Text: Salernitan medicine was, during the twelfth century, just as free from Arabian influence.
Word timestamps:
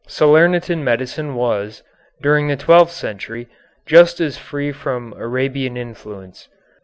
Salernitan 0.07 0.81
medicine 0.83 1.35
was, 1.35 1.83
during 2.23 2.47
the 2.47 2.55
twelfth 2.55 2.91
century, 2.91 3.47
just 3.85 4.19
as 4.19 4.35
free 4.35 4.71
from 4.71 5.13
Arabian 5.15 5.77
influence. 5.77 6.47